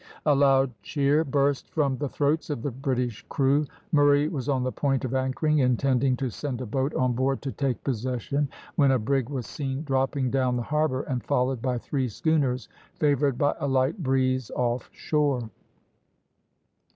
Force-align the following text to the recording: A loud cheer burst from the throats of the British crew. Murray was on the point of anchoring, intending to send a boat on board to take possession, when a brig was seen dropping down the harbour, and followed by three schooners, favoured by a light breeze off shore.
A 0.25 0.33
loud 0.33 0.71
cheer 0.81 1.23
burst 1.23 1.69
from 1.69 1.95
the 1.95 2.09
throats 2.09 2.49
of 2.49 2.63
the 2.63 2.71
British 2.71 3.23
crew. 3.29 3.67
Murray 3.91 4.27
was 4.29 4.49
on 4.49 4.63
the 4.63 4.71
point 4.71 5.05
of 5.05 5.13
anchoring, 5.13 5.59
intending 5.59 6.17
to 6.17 6.31
send 6.31 6.59
a 6.59 6.65
boat 6.65 6.91
on 6.95 7.13
board 7.13 7.39
to 7.43 7.51
take 7.51 7.83
possession, 7.83 8.49
when 8.77 8.89
a 8.89 8.97
brig 8.97 9.29
was 9.29 9.45
seen 9.45 9.83
dropping 9.83 10.31
down 10.31 10.55
the 10.55 10.63
harbour, 10.63 11.03
and 11.03 11.23
followed 11.23 11.61
by 11.61 11.77
three 11.77 12.07
schooners, 12.09 12.67
favoured 12.95 13.37
by 13.37 13.53
a 13.59 13.67
light 13.67 14.01
breeze 14.01 14.49
off 14.55 14.89
shore. 14.91 15.51